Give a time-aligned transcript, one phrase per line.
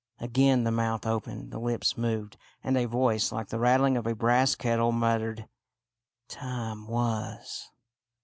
[0.19, 4.15] Again the mouth opened, the lips moved, and a voice like the rattling of a
[4.15, 5.47] brass kettle muttered,
[6.27, 7.69] —"Time was